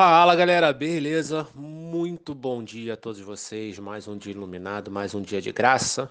[0.00, 1.44] Fala galera, beleza?
[1.56, 3.80] Muito bom dia a todos vocês.
[3.80, 6.08] Mais um dia iluminado, mais um dia de graça.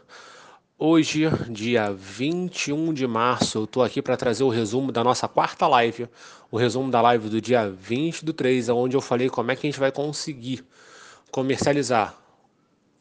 [0.78, 5.66] Hoje, dia 21 de março, eu estou aqui para trazer o resumo da nossa quarta
[5.68, 6.10] live,
[6.52, 9.66] o resumo da live do dia 20 do 3, onde eu falei como é que
[9.66, 10.66] a gente vai conseguir
[11.32, 12.14] comercializar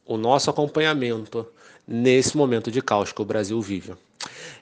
[0.05, 1.45] o nosso acompanhamento
[1.85, 3.95] nesse momento de caos que o Brasil vive.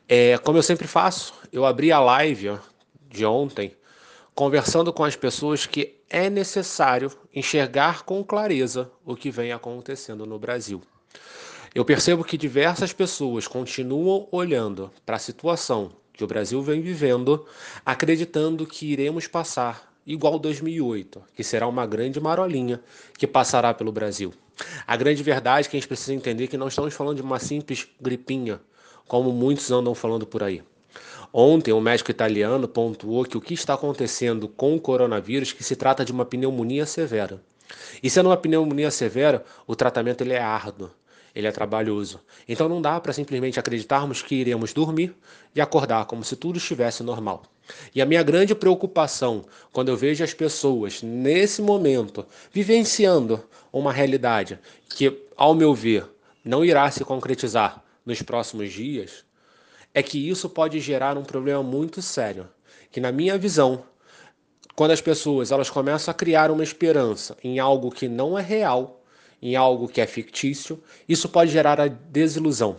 [0.09, 2.59] É, como eu sempre faço, eu abri a live
[3.11, 3.77] de ontem
[4.34, 10.38] conversando com as pessoas que é necessário enxergar com clareza o que vem acontecendo no
[10.38, 10.83] Brasil.
[11.74, 17.47] Eu percebo que diversas pessoas continuam olhando para a situação que o Brasil vem vivendo,
[17.84, 22.80] acreditando que iremos passar igual 2008, que será uma grande marolinha
[23.19, 24.32] que passará pelo Brasil.
[24.87, 27.41] A grande verdade é que a gente precisa entender que não estamos falando de uma
[27.41, 28.60] simples gripinha,
[29.09, 30.62] como muitos andam falando por aí.
[31.37, 35.74] Ontem, um médico italiano pontuou que o que está acontecendo com o coronavírus que se
[35.74, 37.43] trata de uma pneumonia severa.
[38.01, 40.93] E sendo uma pneumonia severa, o tratamento ele é árduo,
[41.35, 42.21] ele é trabalhoso.
[42.49, 45.12] Então não dá para simplesmente acreditarmos que iremos dormir
[45.52, 47.43] e acordar como se tudo estivesse normal.
[47.93, 54.57] E a minha grande preocupação quando eu vejo as pessoas nesse momento vivenciando uma realidade
[54.88, 56.07] que, ao meu ver,
[56.45, 59.24] não irá se concretizar nos próximos dias,
[59.95, 62.48] é que isso pode gerar um problema muito sério,
[62.90, 63.84] que na minha visão,
[64.75, 69.00] quando as pessoas elas começam a criar uma esperança em algo que não é real,
[69.41, 72.76] em algo que é fictício, isso pode gerar a desilusão.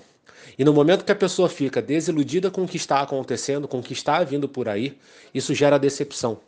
[0.58, 3.84] E no momento que a pessoa fica desiludida com o que está acontecendo, com o
[3.84, 4.98] que está vindo por aí,
[5.34, 6.40] isso gera decepção.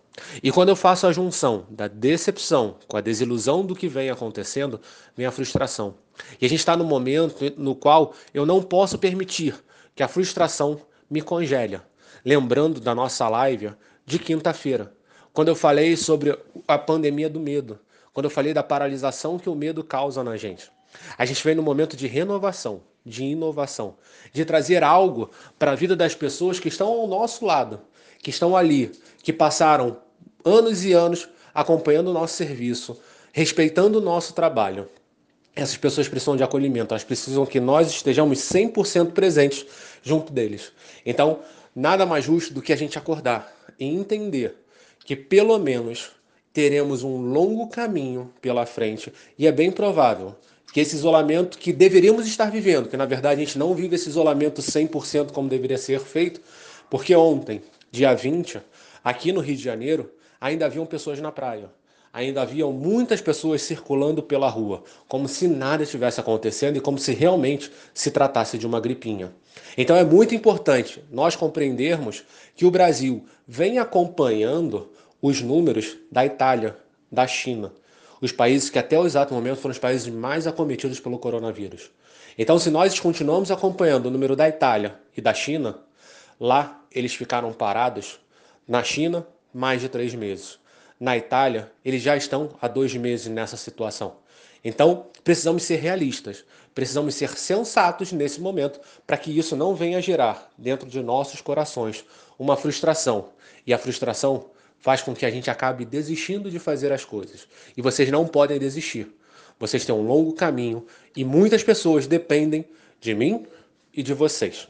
[0.41, 4.81] E quando eu faço a junção da decepção com a desilusão do que vem acontecendo,
[5.15, 5.95] vem a frustração.
[6.41, 9.53] E a gente está no momento no qual eu não posso permitir
[9.97, 11.83] que a frustração me congela.
[12.23, 13.71] Lembrando da nossa live
[14.05, 14.93] de quinta-feira,
[15.33, 17.79] quando eu falei sobre a pandemia do medo,
[18.13, 20.71] quando eu falei da paralisação que o medo causa na gente.
[21.17, 23.95] A gente vem no momento de renovação, de inovação,
[24.31, 27.81] de trazer algo para a vida das pessoas que estão ao nosso lado,
[28.19, 28.91] que estão ali,
[29.23, 29.97] que passaram
[30.45, 33.01] anos e anos acompanhando o nosso serviço,
[33.33, 34.87] respeitando o nosso trabalho
[35.61, 39.65] essas pessoas precisam de acolhimento, elas precisam que nós estejamos 100% presentes
[40.03, 40.71] junto deles.
[41.05, 41.39] Então,
[41.75, 44.55] nada mais justo do que a gente acordar e entender
[45.05, 46.11] que pelo menos
[46.53, 49.13] teremos um longo caminho pela frente.
[49.37, 50.35] E é bem provável
[50.73, 54.09] que esse isolamento que deveríamos estar vivendo, que na verdade a gente não vive esse
[54.09, 56.41] isolamento 100% como deveria ser feito,
[56.89, 58.59] porque ontem, dia 20,
[59.03, 61.69] aqui no Rio de Janeiro, ainda haviam pessoas na praia
[62.11, 67.13] ainda haviam muitas pessoas circulando pela rua, como se nada estivesse acontecendo e como se
[67.13, 69.31] realmente se tratasse de uma gripinha.
[69.77, 72.23] Então é muito importante nós compreendermos
[72.55, 74.91] que o Brasil vem acompanhando
[75.21, 76.77] os números da Itália,
[77.11, 77.71] da China,
[78.21, 81.91] os países que até o exato momento foram os países mais acometidos pelo coronavírus.
[82.37, 85.79] Então, se nós continuamos acompanhando o número da Itália e da China,
[86.39, 88.19] lá eles ficaram parados,
[88.67, 90.59] na China, mais de três meses
[90.99, 94.15] na Itália, eles já estão há dois meses nessa situação.
[94.63, 96.43] Então, precisamos ser realistas,
[96.73, 102.03] precisamos ser sensatos nesse momento para que isso não venha gerar dentro de nossos corações
[102.37, 103.29] uma frustração.
[103.65, 104.49] E a frustração
[104.79, 107.47] faz com que a gente acabe desistindo de fazer as coisas.
[107.75, 109.11] E vocês não podem desistir.
[109.59, 112.65] Vocês têm um longo caminho e muitas pessoas dependem
[112.99, 113.45] de mim
[113.93, 114.67] e de vocês.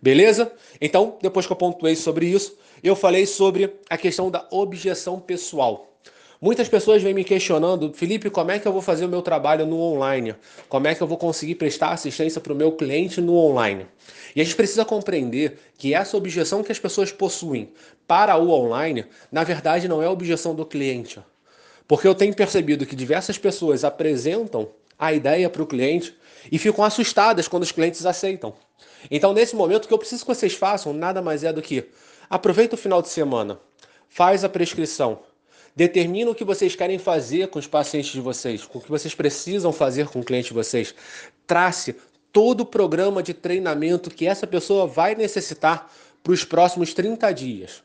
[0.00, 0.50] Beleza?
[0.80, 2.56] Então, depois que eu pontuei sobre isso,
[2.88, 5.90] eu falei sobre a questão da objeção pessoal.
[6.40, 9.66] Muitas pessoas vêm me questionando, Felipe, como é que eu vou fazer o meu trabalho
[9.66, 10.34] no online?
[10.70, 13.86] Como é que eu vou conseguir prestar assistência para o meu cliente no online?
[14.34, 17.70] E a gente precisa compreender que essa objeção que as pessoas possuem
[18.06, 21.20] para o online, na verdade, não é a objeção do cliente.
[21.86, 26.16] Porque eu tenho percebido que diversas pessoas apresentam a ideia para o cliente
[26.50, 28.54] e ficam assustadas quando os clientes aceitam.
[29.10, 31.84] Então, nesse momento, o que eu preciso que vocês façam nada mais é do que
[32.30, 33.60] aproveita o final de semana,
[34.08, 35.18] faz a prescrição,
[35.74, 39.72] determina o que vocês querem fazer com os pacientes de vocês, o que vocês precisam
[39.72, 40.94] fazer com o cliente de vocês.
[41.46, 41.96] Trace
[42.32, 45.90] todo o programa de treinamento que essa pessoa vai necessitar
[46.22, 47.82] para os próximos 30 dias.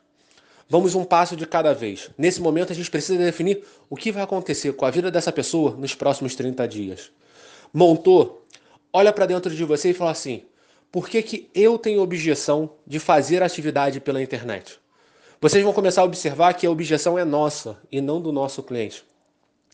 [0.70, 2.10] Vamos um passo de cada vez.
[2.18, 5.76] Nesse momento, a gente precisa definir o que vai acontecer com a vida dessa pessoa
[5.76, 7.12] nos próximos 30 dias.
[7.72, 8.46] Montou?
[8.92, 10.44] Olha para dentro de você e fala assim:
[10.92, 14.80] por que, que eu tenho objeção de fazer atividade pela internet?
[15.42, 19.04] Vocês vão começar a observar que a objeção é nossa e não do nosso cliente.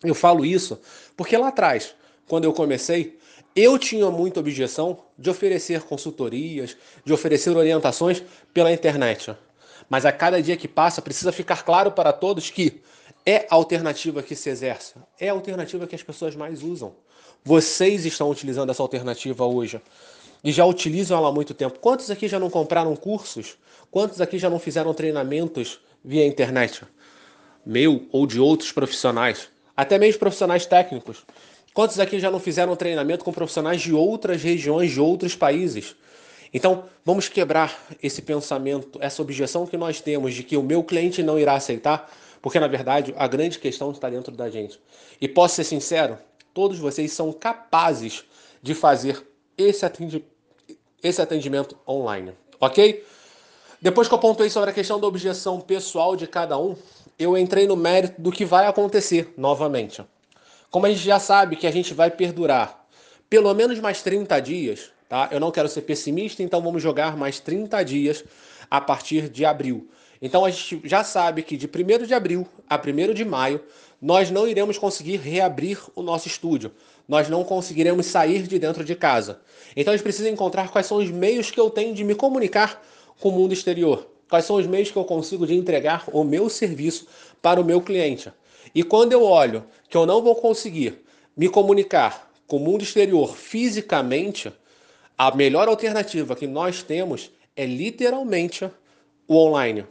[0.03, 0.79] Eu falo isso
[1.15, 1.95] porque lá atrás,
[2.27, 3.19] quando eu comecei,
[3.55, 6.75] eu tinha muita objeção de oferecer consultorias,
[7.05, 8.23] de oferecer orientações
[8.53, 9.35] pela internet.
[9.89, 12.81] Mas a cada dia que passa, precisa ficar claro para todos que
[13.25, 16.95] é a alternativa que se exerce, é a alternativa que as pessoas mais usam.
[17.43, 19.81] Vocês estão utilizando essa alternativa hoje
[20.43, 21.79] e já utilizam ela há muito tempo.
[21.79, 23.57] Quantos aqui já não compraram cursos?
[23.89, 26.83] Quantos aqui já não fizeram treinamentos via internet?
[27.65, 31.23] Meu ou de outros profissionais, até mesmo profissionais técnicos.
[31.73, 35.95] Quantos aqui já não fizeram treinamento com profissionais de outras regiões, de outros países?
[36.53, 41.23] Então, vamos quebrar esse pensamento, essa objeção que nós temos de que o meu cliente
[41.23, 42.11] não irá aceitar,
[42.41, 44.79] porque na verdade a grande questão está dentro da gente.
[45.21, 46.17] E posso ser sincero,
[46.53, 48.25] todos vocês são capazes
[48.61, 49.25] de fazer
[49.57, 50.23] esse, atendi
[51.03, 53.05] esse atendimento online, ok?
[53.81, 56.75] Depois que eu pontuei sobre a questão da objeção pessoal de cada um,
[57.17, 60.03] eu entrei no mérito do que vai acontecer novamente.
[60.69, 62.85] Como a gente já sabe que a gente vai perdurar
[63.29, 65.29] pelo menos mais 30 dias, tá?
[65.31, 68.23] Eu não quero ser pessimista, então vamos jogar mais 30 dias
[68.69, 69.89] a partir de abril.
[70.21, 73.63] Então a gente já sabe que de 1 de abril a 1 de maio
[74.01, 76.71] nós não iremos conseguir reabrir o nosso estúdio.
[77.07, 79.41] Nós não conseguiremos sair de dentro de casa.
[79.75, 82.81] Então a gente precisa encontrar quais são os meios que eu tenho de me comunicar
[83.19, 84.07] com o mundo exterior.
[84.27, 87.05] Quais são os meios que eu consigo de entregar o meu serviço
[87.41, 88.31] para o meu cliente.
[88.73, 91.03] E quando eu olho que eu não vou conseguir
[91.35, 94.51] me comunicar com o mundo exterior fisicamente,
[95.17, 98.69] a melhor alternativa que nós temos é literalmente
[99.27, 99.85] o online.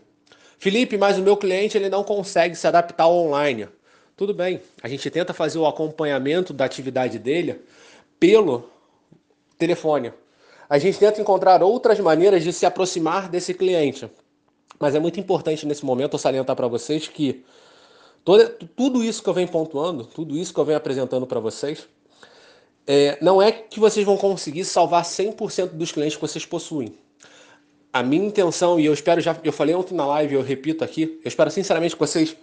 [0.58, 3.68] Felipe, mas o meu cliente ele não consegue se adaptar ao online.
[4.20, 7.58] Tudo bem, a gente tenta fazer o acompanhamento da atividade dele
[8.18, 8.68] pelo
[9.56, 10.12] telefone.
[10.68, 14.10] A gente tenta encontrar outras maneiras de se aproximar desse cliente.
[14.78, 17.42] Mas é muito importante nesse momento eu salientar para vocês que
[18.76, 21.88] tudo isso que eu venho pontuando, tudo isso que eu venho apresentando para vocês,
[22.86, 26.94] é, não é que vocês vão conseguir salvar 100% dos clientes que vocês possuem
[27.90, 31.18] a minha intenção, e eu espero já, eu falei ontem na live, eu repito aqui,
[31.24, 32.36] eu espero sinceramente que vocês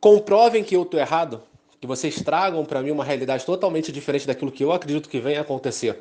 [0.00, 1.42] comprovem que eu estou errado,
[1.80, 5.40] que vocês tragam para mim uma realidade totalmente diferente daquilo que eu acredito que venha
[5.40, 6.00] acontecer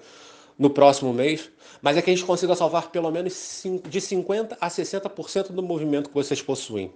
[0.57, 1.49] no próximo mês,
[1.81, 6.09] mas é que a gente consiga salvar pelo menos de 50% a 60% do movimento
[6.09, 6.91] que vocês possuem.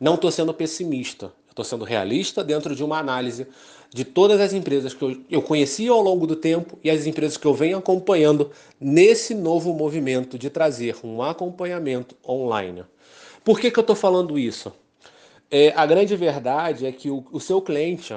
[0.00, 3.46] Não estou sendo pessimista, estou sendo realista dentro de uma análise
[3.92, 7.46] de todas as empresas que eu, conheci ao longo do tempo e as empresas que
[7.46, 8.50] eu venho acompanhando
[8.80, 12.84] nesse novo movimento de trazer um acompanhamento online.
[13.44, 14.72] Por que, que eu estou falando isso?
[15.50, 18.14] É, a grande verdade é que o, o, seu cliente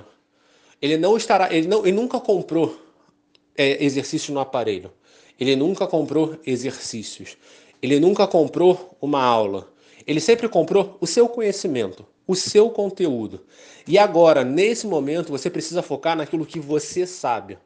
[0.81, 2.77] ele não estará, ele, não, ele nunca comprou
[3.55, 4.91] é, exercício no aparelho,
[5.39, 7.37] ele nunca comprou exercícios,
[7.81, 9.71] ele nunca comprou uma aula,
[10.05, 13.41] ele sempre comprou o seu conhecimento o seu conteúdo.
[13.87, 17.57] E agora, nesse momento, você precisa focar naquilo que você sabe.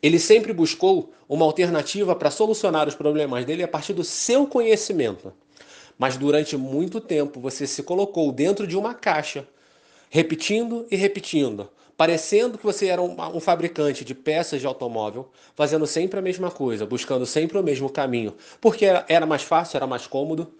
[0.00, 5.32] Ele sempre buscou uma alternativa para solucionar os problemas dele a partir do seu conhecimento.
[5.98, 9.46] Mas durante muito tempo você se colocou dentro de uma caixa,
[10.08, 15.86] repetindo e repetindo, parecendo que você era um, um, fabricante de peças de automóvel, fazendo
[15.86, 19.86] sempre a mesma coisa, buscando sempre o mesmo caminho, porque era, era mais fácil, era
[19.86, 20.54] mais cômodo,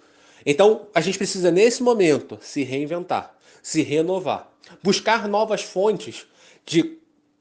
[0.45, 4.51] então, a gente precisa, nesse momento, se reinventar, se renovar,
[4.83, 6.27] buscar novas fontes
[6.65, 6.99] de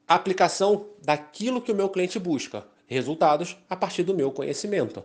[0.08, 5.04] aplicação daquilo que o meu cliente busca, resultados a partir do meu conhecimento.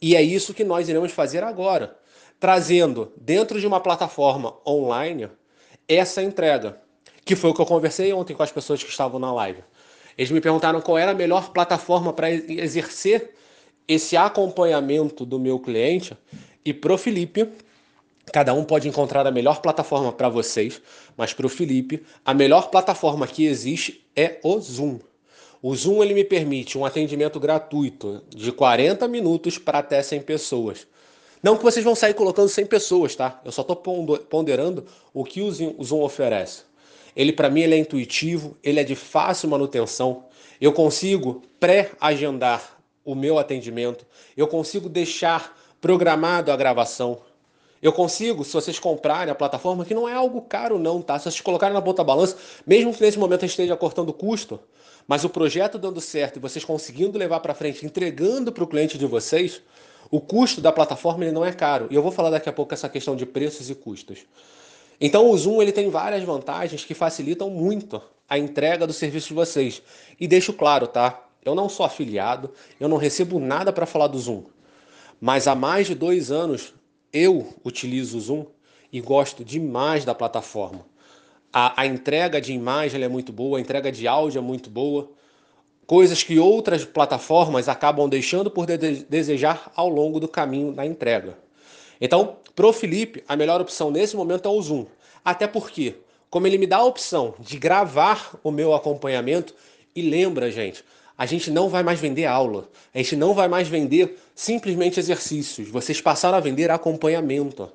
[0.00, 1.96] E é isso que nós iremos fazer agora,
[2.38, 5.28] trazendo dentro de uma plataforma online
[5.88, 6.80] essa entrega,
[7.24, 9.62] que foi o que eu conversei ontem com as pessoas que estavam na live.
[10.16, 13.34] Eles me perguntaram qual era a melhor plataforma para exercer
[13.86, 16.16] esse acompanhamento do meu cliente
[16.64, 17.48] e pro Felipe,
[18.32, 20.82] cada um pode encontrar a melhor plataforma para vocês,
[21.16, 24.98] mas pro Felipe, a melhor plataforma que existe é o Zoom.
[25.62, 30.86] O Zoom ele me permite um atendimento gratuito de 40 minutos para até 100 pessoas.
[31.42, 33.40] Não que vocês vão sair colocando 100 pessoas, tá?
[33.44, 36.62] Eu só estou ponderando o que o Zoom oferece.
[37.14, 40.24] Ele para mim ele é intuitivo, ele é de fácil manutenção.
[40.60, 44.04] Eu consigo pré-agendar o meu atendimento.
[44.36, 47.20] Eu consigo deixar programado a gravação.
[47.80, 51.16] Eu consigo, se vocês comprarem a plataforma, que não é algo caro não, tá?
[51.18, 54.58] Se vocês colocarem na ponta balança, mesmo que nesse momento esteja cortando custo,
[55.06, 58.98] mas o projeto dando certo e vocês conseguindo levar para frente, entregando para o cliente
[58.98, 59.62] de vocês,
[60.10, 61.86] o custo da plataforma ele não é caro.
[61.90, 64.20] E eu vou falar daqui a pouco essa questão de preços e custos.
[65.00, 69.34] Então o Zoom ele tem várias vantagens que facilitam muito a entrega do serviço de
[69.34, 69.82] vocês.
[70.18, 71.24] E deixo claro, tá?
[71.44, 74.44] Eu não sou afiliado, eu não recebo nada para falar do Zoom.
[75.20, 76.74] Mas há mais de dois anos
[77.12, 78.46] eu utilizo o Zoom
[78.92, 80.86] e gosto demais da plataforma.
[81.52, 85.10] A, a entrega de imagem é muito boa, a entrega de áudio é muito boa.
[85.88, 91.36] Coisas que outras plataformas acabam deixando por de desejar ao longo do caminho da entrega.
[92.00, 94.86] Então, para o Felipe, a melhor opção nesse momento é o Zoom.
[95.24, 95.96] Até porque
[96.30, 99.54] como ele me dá a opção de gravar o meu acompanhamento.
[99.94, 100.84] E lembra, gente,
[101.16, 105.68] a gente não vai mais vender aula, a gente não vai mais vender simplesmente exercícios.
[105.68, 107.70] Vocês passaram a vender acompanhamento.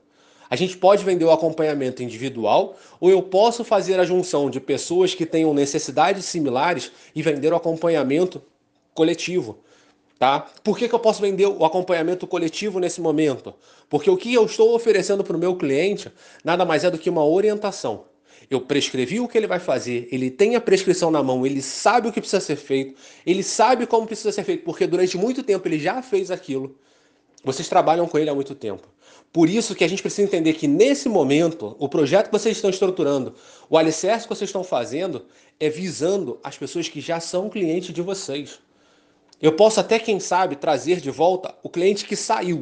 [0.50, 5.16] A gente pode vender o acompanhamento individual ou eu posso fazer a junção de pessoas
[5.16, 8.42] que tenham necessidades similares e vender o acompanhamento
[8.94, 9.60] coletivo.
[10.20, 10.48] Tá?
[10.64, 13.54] Por que, que eu posso vender o acompanhamento coletivo nesse momento?
[13.90, 16.12] Porque o que eu estou oferecendo para o meu cliente
[16.44, 18.06] nada mais é do que uma orientação.
[18.50, 22.08] Eu prescrevi o que ele vai fazer, ele tem a prescrição na mão, ele sabe
[22.08, 25.68] o que precisa ser feito, ele sabe como precisa ser feito, porque durante muito tempo
[25.68, 26.78] ele já fez aquilo.
[27.44, 28.88] Vocês trabalham com ele há muito tempo.
[29.34, 32.70] Por isso que a gente precisa entender que nesse momento, o projeto que vocês estão
[32.70, 33.34] estruturando,
[33.68, 35.26] o alicerce que vocês estão fazendo,
[35.60, 38.60] é visando as pessoas que já são clientes de vocês.
[39.42, 42.62] Eu posso até, quem sabe, trazer de volta o cliente que saiu.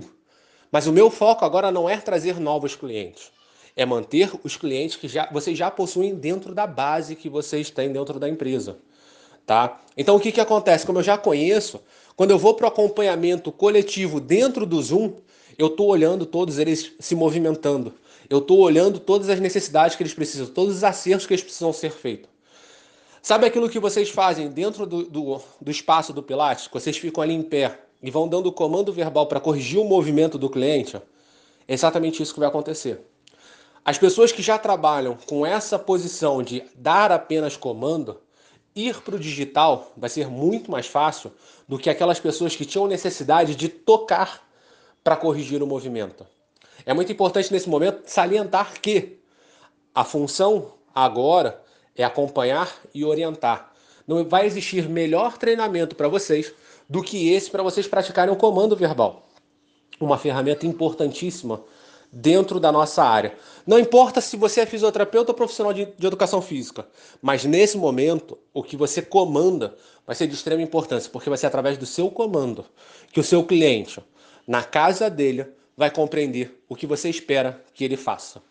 [0.72, 3.30] Mas o meu foco agora não é trazer novos clientes.
[3.76, 7.92] É manter os clientes que já, vocês já possuem dentro da base que vocês têm
[7.92, 8.78] dentro da empresa.
[9.46, 9.82] Tá?
[9.98, 10.86] Então o que, que acontece?
[10.86, 11.82] Como eu já conheço,
[12.16, 15.16] quando eu vou para o acompanhamento coletivo dentro do Zoom,
[15.58, 17.94] eu estou olhando todos eles se movimentando.
[18.30, 21.74] Eu estou olhando todas as necessidades que eles precisam, todos os acertos que eles precisam
[21.74, 22.30] ser feitos.
[23.22, 26.68] Sabe aquilo que vocês fazem dentro do, do, do espaço do Pilates?
[26.72, 30.50] Vocês ficam ali em pé e vão dando comando verbal para corrigir o movimento do
[30.50, 30.98] cliente?
[31.68, 33.02] É exatamente isso que vai acontecer.
[33.84, 38.20] As pessoas que já trabalham com essa posição de dar apenas comando,
[38.76, 41.32] ir para o digital vai ser muito mais fácil
[41.68, 44.48] do que aquelas pessoas que tinham necessidade de tocar
[45.04, 46.26] para corrigir o movimento.
[46.86, 49.20] É muito importante nesse momento salientar que
[49.94, 51.62] a função agora
[51.96, 53.72] é acompanhar e orientar.
[54.08, 56.54] Não vai existir melhor treinamento para vocês
[56.90, 59.28] do que esse para vocês praticarem o comando verbal.
[60.00, 61.64] Uma ferramenta importantíssima
[62.12, 63.34] dentro da nossa área.
[63.66, 66.86] Não importa se você é fisioterapeuta ou profissional de, de, educação física,
[67.22, 71.48] mas nesse momento, o que você comanda vai ser de extrema importância, porque vai ser
[71.48, 72.66] através do seu comando
[73.14, 74.04] que o seu cliente,
[74.52, 75.46] na casa dele,
[75.78, 78.42] vai compreender o que você espera que ele faça.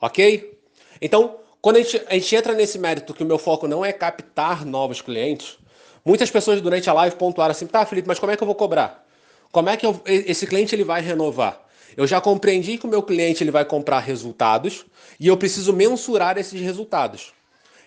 [0.00, 0.58] Ok?
[1.00, 3.92] Então, quando a gente, a gente entra nesse mérito que o meu foco não é
[3.92, 5.56] captar novos clientes,
[6.04, 8.56] muitas pessoas durante a live pontuaram assim, tá, Felipe, mas como é que eu vou
[8.56, 9.06] cobrar?
[9.52, 11.64] Como é que eu, esse cliente ele vai renovar?
[11.96, 14.84] Eu já compreendi que o meu cliente ele vai comprar resultados
[15.20, 17.32] e eu preciso mensurar esses resultados.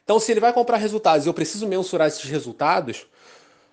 [0.06, 3.06] Então, se ele vai comprar resultados e eu preciso mensurar esses resultados,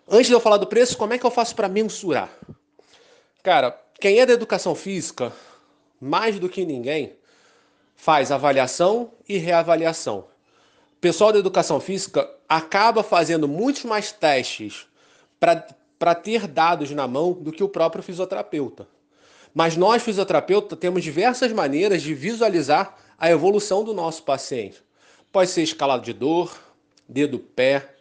[0.09, 2.29] antes de eu falar do preço, como é que eu faço para mensurar?
[3.45, 5.31] Cara, quem é da educação física,
[6.01, 7.13] mais do que ninguém,
[7.95, 10.21] faz avaliação e reavaliação.
[10.97, 14.87] O pessoal da educação física acaba fazendo muitos mais testes
[15.39, 18.89] para ter dados na mão do que o próprio fisioterapeuta.
[19.53, 24.83] Mas nós, fisioterapeutas, temos diversas maneiras de visualizar a evolução do nosso paciente.
[25.31, 26.59] Pode ser escalado de dor,
[27.07, 27.95] dedo pé,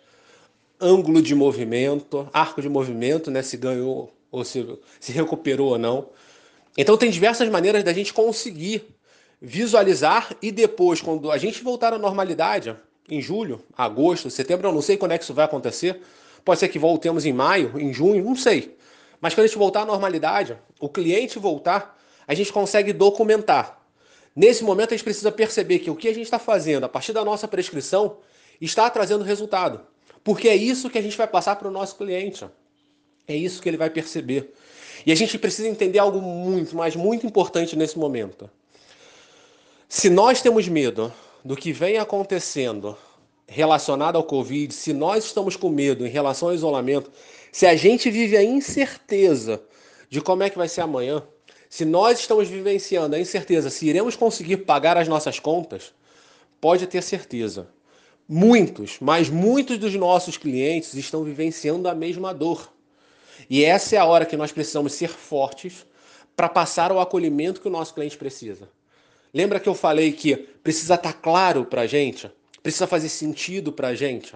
[0.79, 4.67] ângulo de movimento, arco de movimento, né, se ganhou ou se,
[4.99, 6.09] se recuperou ou não.
[6.75, 8.83] Então tem diversas maneiras da gente conseguir
[9.39, 12.75] visualizar e depois, quando a gente voltar à normalidade,
[13.07, 16.01] em julho, agosto, setembro, eu não sei quando é que isso vai acontecer.
[16.43, 18.75] Pode ser que voltemos em maio, em junho, não sei.
[19.21, 21.97] Mas quando a gente voltar à normalidade, o cliente voltar,
[22.27, 23.79] a gente consegue documentar.
[24.35, 27.13] Nesse momento, a gente precisa perceber que o que a gente está fazendo a partir
[27.13, 28.17] da nossa prescrição
[28.59, 29.81] está trazendo resultado.
[30.23, 32.45] Porque é isso que a gente vai passar para o nosso cliente.
[33.27, 34.53] É isso que ele vai perceber.
[35.05, 38.49] E a gente precisa entender algo muito, mas muito importante nesse momento.
[39.87, 41.13] Se nós temos medo
[41.43, 42.97] do que vem acontecendo
[43.47, 47.11] relacionado ao Covid, se nós estamos com medo em relação ao isolamento,
[47.51, 49.61] se a gente vive a incerteza
[50.09, 51.23] de como é que vai ser amanhã,
[51.69, 55.93] se nós estamos vivenciando a incerteza se iremos conseguir pagar as nossas contas,
[56.59, 57.67] pode ter certeza.
[58.27, 62.72] Muitos, mas muitos dos nossos clientes estão vivenciando a mesma dor.
[63.53, 65.85] E essa é a hora que nós precisamos ser fortes
[66.35, 68.67] para passar o acolhimento que o nosso cliente precisa.
[69.31, 72.31] Lembra que eu falei que precisa estar tá claro para a gente?
[72.63, 74.33] Precisa fazer sentido para a gente?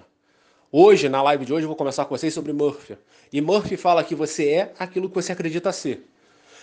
[0.72, 2.96] Hoje, na live de hoje, eu vou conversar com vocês sobre Murphy.
[3.34, 6.08] E Murphy fala que você é aquilo que você acredita ser.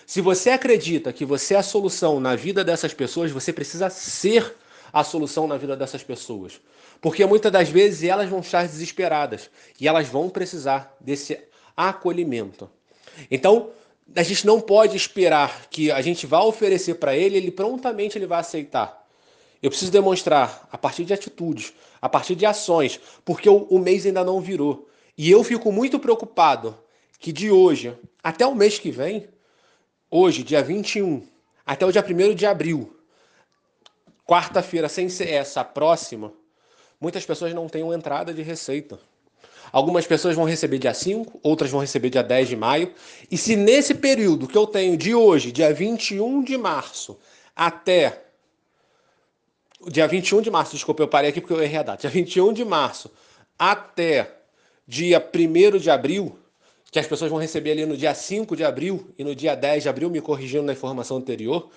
[0.06, 4.54] Se você acredita que você é a solução na vida dessas pessoas, você precisa ser
[4.92, 6.60] a solução na vida dessas pessoas.
[7.00, 11.36] Porque muitas das vezes elas vão estar desesperadas e elas vão precisar desse
[11.76, 12.70] acolhimento.
[13.30, 13.70] Então,
[14.14, 18.26] a gente não pode esperar que a gente vá oferecer para ele, ele prontamente ele
[18.26, 19.04] vai aceitar.
[19.62, 24.04] Eu preciso demonstrar a partir de atitudes, a partir de ações, porque o, o mês
[24.04, 24.88] ainda não virou.
[25.16, 26.76] E eu fico muito preocupado
[27.18, 29.28] que de hoje até o mês que vem,
[30.10, 31.26] hoje, dia 21,
[31.64, 32.94] até o dia 1 de abril,
[34.26, 36.32] quarta-feira, sem ser essa próxima,
[37.00, 38.98] muitas pessoas não uma entrada de receita.
[39.72, 42.92] Algumas pessoas vão receber dia 5, outras vão receber dia 10 de maio.
[43.30, 47.18] E se nesse período que eu tenho de hoje, dia 21 de março,
[47.54, 48.22] até.
[49.88, 52.00] Dia 21 de março, desculpa, eu parei aqui porque eu errei a data.
[52.00, 53.10] Dia 21 de março
[53.58, 54.38] até
[54.86, 56.38] dia 1 de abril,
[56.90, 59.82] que as pessoas vão receber ali no dia 5 de abril e no dia 10
[59.82, 61.70] de abril, me corrigindo na informação anterior.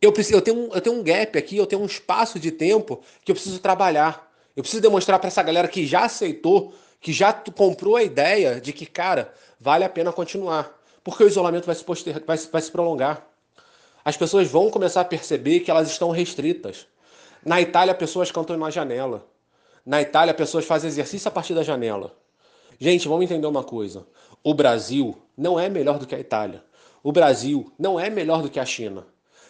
[0.00, 2.50] Eu, preciso, eu, tenho um, eu tenho um gap aqui, eu tenho um espaço de
[2.50, 4.25] tempo que eu preciso trabalhar.
[4.56, 8.72] Eu preciso demonstrar para essa galera que já aceitou, que já comprou a ideia de
[8.72, 10.74] que, cara, vale a pena continuar.
[11.04, 13.24] Porque o isolamento vai se, poster, vai, vai se prolongar.
[14.02, 16.86] As pessoas vão começar a perceber que elas estão restritas.
[17.44, 19.26] Na Itália, pessoas cantam na janela.
[19.84, 22.12] Na Itália, pessoas fazem exercício a partir da janela.
[22.78, 24.06] Gente, vamos entender uma coisa.
[24.42, 26.64] O Brasil não é melhor do que a Itália.
[27.02, 29.06] O Brasil não é melhor do que a China.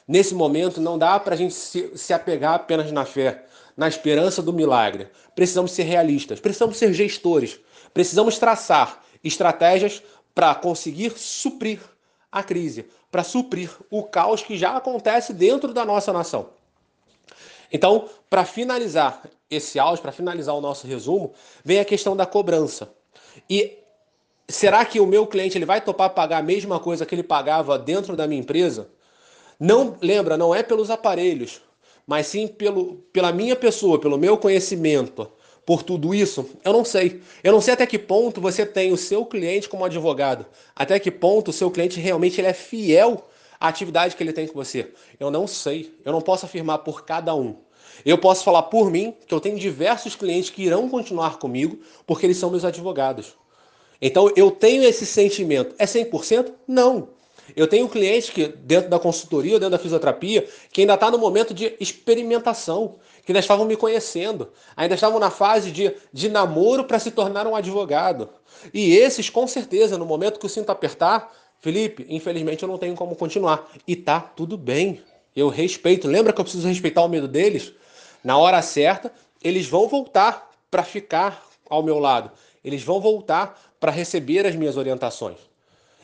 [0.07, 3.46] Nesse momento, não dá para a gente se, se apegar apenas na fé
[3.77, 5.09] na esperança do milagre.
[5.35, 7.59] Precisamos ser realistas, precisamos ser gestores,
[7.93, 10.03] precisamos traçar estratégias
[10.35, 11.81] para conseguir suprir
[12.31, 16.51] a crise, para suprir o caos que já acontece dentro da nossa nação.
[17.73, 21.33] Então, para finalizar esse áudio, para finalizar o nosso resumo,
[21.65, 22.93] vem a questão da cobrança.
[23.49, 23.79] E
[24.49, 27.79] será que o meu cliente ele vai topar pagar a mesma coisa que ele pagava
[27.79, 28.89] dentro da minha empresa?
[29.59, 31.61] Não lembra, não é pelos aparelhos,
[32.07, 35.31] mas sim pelo, pela minha pessoa, pelo meu conhecimento,
[35.67, 37.21] por tudo isso, eu não sei.
[37.43, 40.47] Eu não sei até que ponto você tem o seu cliente como advogado,
[40.77, 43.27] até que ponto o seu cliente realmente ele é fiel
[43.59, 44.93] à atividade que ele tem com você.
[45.19, 45.93] Eu não sei.
[46.05, 47.57] Eu não posso afirmar por cada um.
[48.05, 52.27] Eu posso falar por mim que eu tenho diversos clientes que irão continuar comigo porque
[52.27, 53.35] eles são meus advogados.
[54.01, 55.75] Então eu tenho esse sentimento.
[55.79, 56.53] É 100%?
[56.69, 57.09] Não.
[57.55, 61.55] Eu tenho clientes que, dentro da consultoria, dentro da fisioterapia, que ainda está no momento
[61.55, 66.99] de experimentação, que ainda estavam me conhecendo, ainda estavam na fase de, de namoro para
[66.99, 68.29] se tornar um advogado.
[68.73, 72.95] E esses, com certeza, no momento que o cinto apertar, Felipe, infelizmente eu não tenho
[72.95, 73.69] como continuar.
[73.87, 75.03] E tá tudo bem.
[75.35, 76.09] Eu respeito.
[76.09, 77.73] Lembra que eu preciso respeitar o medo deles?
[78.25, 82.31] Na hora certa, eles vão voltar para ficar ao meu lado.
[82.65, 85.37] Eles vão voltar para receber as minhas orientações.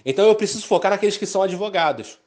[0.05, 2.19] Então eu preciso focar naqueles que são advogados.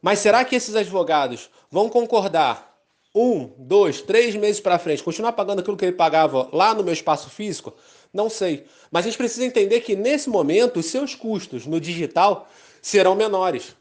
[0.00, 2.78] Mas será que esses advogados vão concordar
[3.14, 6.92] um, dois, três meses para frente, continuar pagando aquilo que ele pagava lá no meu
[6.92, 7.74] espaço físico?
[8.12, 8.64] Não sei.
[8.90, 12.48] Mas a gente precisa entender que nesse momento os seus custos no digital
[12.80, 13.76] serão menores.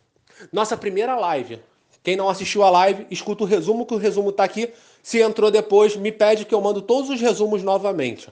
[0.52, 1.62] Nossa primeira live.
[2.04, 4.72] Quem não assistiu a live, escuta o resumo, que o resumo está aqui.
[5.04, 8.30] Se entrou depois, me pede que eu mando todos os resumos novamente.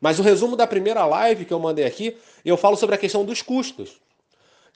[0.00, 3.24] Mas o resumo da primeira live que eu mandei aqui, eu falo sobre a questão
[3.24, 4.03] dos custos.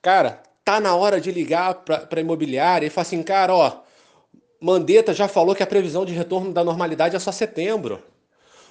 [0.01, 3.73] Cara, tá na hora de ligar para imobiliária e falar assim, cara, ó,
[4.61, 8.01] Mandetta já falou que a previsão de retorno da normalidade é só setembro.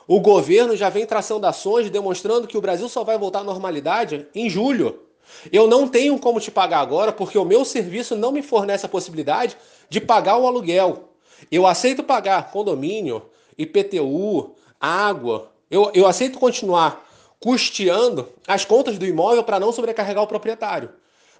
[0.07, 4.25] O governo já vem traçando ações demonstrando que o Brasil só vai voltar à normalidade
[4.33, 5.03] em julho.
[5.51, 8.89] Eu não tenho como te pagar agora porque o meu serviço não me fornece a
[8.89, 9.57] possibilidade
[9.89, 11.09] de pagar o aluguel.
[11.51, 13.23] Eu aceito pagar condomínio,
[13.57, 15.51] IPTU, água.
[15.69, 17.05] Eu, eu aceito continuar
[17.37, 20.89] custeando as contas do imóvel para não sobrecarregar o proprietário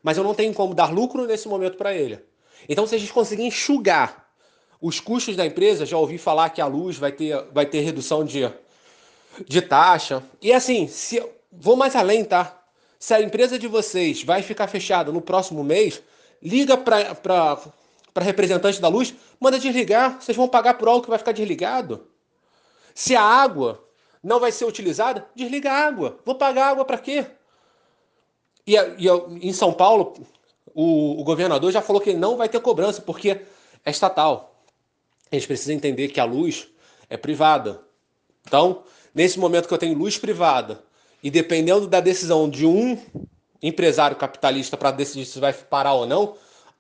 [0.03, 2.19] mas eu não tenho como dar lucro nesse momento para ele.
[2.67, 4.27] Então, se a gente conseguir enxugar
[4.81, 8.23] os custos da empresa, já ouvi falar que a luz vai ter, vai ter redução
[8.23, 8.49] de,
[9.45, 10.23] de taxa.
[10.41, 12.61] E assim, se vou mais além, tá?
[12.99, 16.01] Se a empresa de vocês vai ficar fechada no próximo mês,
[16.41, 17.59] liga para
[18.17, 22.07] representante da luz, manda desligar, vocês vão pagar por algo que vai ficar desligado.
[22.93, 23.83] Se a água
[24.23, 26.19] não vai ser utilizada, desliga a água.
[26.25, 27.25] Vou pagar água para quê?
[28.67, 30.13] E, e em São Paulo,
[30.75, 33.29] o, o, governador já falou que não vai ter cobrança, porque
[33.85, 34.61] é estatal.
[35.31, 36.67] A gente precisa entender que a luz
[37.09, 37.81] é privada.
[38.45, 38.83] Então,
[39.15, 40.83] nesse momento que eu tenho luz privada,
[41.23, 42.97] e dependendo da decisão de um
[43.61, 46.35] empresário capitalista para decidir se vai parar ou não,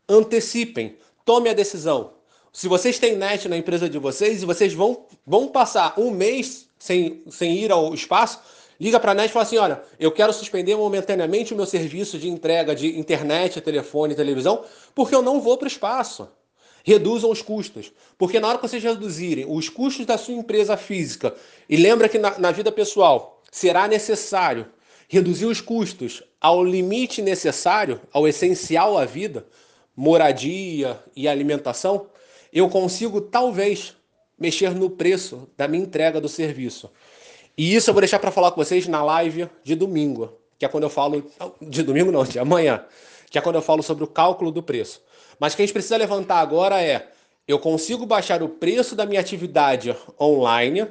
[0.07, 2.13] antecipem, tome a decisão.
[2.51, 6.67] Se vocês têm net na empresa de vocês e vocês vão, vão passar um mês
[6.77, 8.39] sem, sem ir ao espaço,
[8.79, 12.17] liga para a NET e fala assim: olha, eu quero suspender momentaneamente o meu serviço
[12.17, 14.63] de entrega de internet, telefone, televisão,
[14.93, 16.27] porque eu não vou para o espaço.
[16.83, 17.91] Reduzam os custos.
[18.17, 21.35] Porque na hora que vocês reduzirem os custos da sua empresa física,
[21.67, 24.67] e lembra que na, na vida pessoal será necessário
[25.07, 29.45] reduzir os custos ao limite necessário, ao essencial à vida,
[29.95, 32.07] moradia e alimentação,
[32.53, 33.95] eu consigo talvez
[34.37, 36.91] mexer no preço da minha entrega do serviço.
[37.57, 40.69] E isso eu vou deixar para falar com vocês na live de domingo, que é
[40.69, 41.25] quando eu falo.
[41.59, 42.85] De domingo não, de amanhã,
[43.31, 45.01] que é quando eu falo sobre o cálculo do preço.
[45.39, 47.09] Mas o que a gente precisa levantar agora é
[47.47, 50.87] Eu consigo baixar o preço da minha atividade online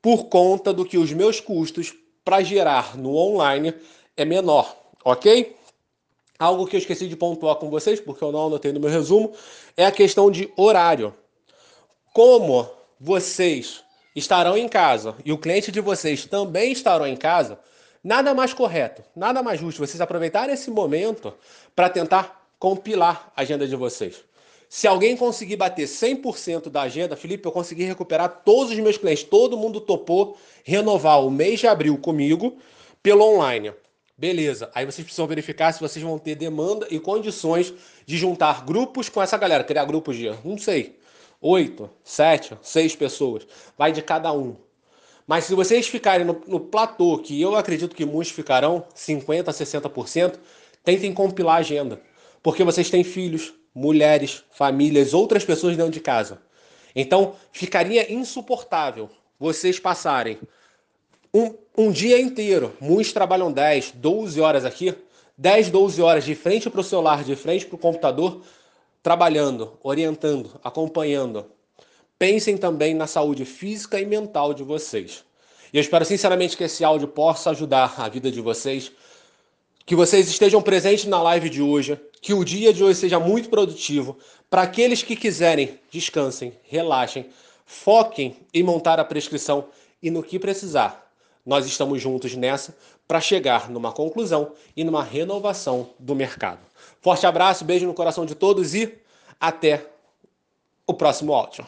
[0.00, 1.92] por conta do que os meus custos
[2.24, 3.74] para gerar no online
[4.16, 5.56] é menor, ok?
[6.38, 9.32] Algo que eu esqueci de pontuar com vocês, porque eu não anotei no meu resumo,
[9.76, 11.12] é a questão de horário.
[12.14, 13.82] Como vocês
[14.14, 17.58] estarão em casa e o cliente de vocês também estarão em casa,
[18.02, 21.32] nada mais correto, nada mais justo vocês aproveitarem esse momento
[21.74, 24.24] para tentar compilar a agenda de vocês.
[24.68, 29.24] Se alguém conseguir bater 100% da agenda, Felipe, eu consegui recuperar todos os meus clientes,
[29.24, 32.56] todo mundo topou renovar o mês de abril comigo
[33.02, 33.72] pelo online.
[34.16, 37.74] Beleza, aí vocês precisam verificar se vocês vão ter demanda e condições
[38.06, 40.99] de juntar grupos com essa galera, criar grupos de, não sei,
[41.40, 44.56] oito, sete, seis pessoas, vai de cada um.
[45.26, 50.38] Mas se vocês ficarem no, no platô, que eu acredito que muitos ficarão, 50%, 60%,
[50.82, 52.00] tentem compilar a agenda.
[52.42, 56.40] Porque vocês têm filhos, mulheres, famílias, outras pessoas dentro de casa.
[56.96, 60.38] Então, ficaria insuportável vocês passarem
[61.32, 64.92] um, um dia inteiro, muitos trabalham 10, 12 horas aqui,
[65.38, 68.42] 10, 12 horas de frente para o celular, de frente para o computador,
[69.02, 71.46] trabalhando, orientando, acompanhando.
[72.18, 75.24] Pensem também na saúde física e mental de vocês.
[75.72, 78.92] E eu espero sinceramente que esse áudio possa ajudar a vida de vocês,
[79.86, 83.48] que vocês estejam presentes na live de hoje, que o dia de hoje seja muito
[83.48, 84.18] produtivo.
[84.50, 87.30] Para aqueles que quiserem, descansem, relaxem,
[87.64, 89.68] foquem em montar a prescrição
[90.02, 91.10] e no que precisar
[91.44, 92.76] nós estamos juntos nessa
[93.08, 96.60] para chegar numa conclusão e numa renovação do mercado.
[97.00, 98.98] Forte abraço, beijo no coração de todos e
[99.40, 99.86] até
[100.86, 101.66] o próximo áudio.